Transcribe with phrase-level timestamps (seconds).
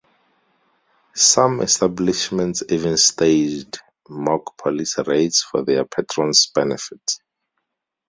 [1.13, 3.77] Some establishments even staged
[4.09, 7.19] mock police raids for their patrons' benefit.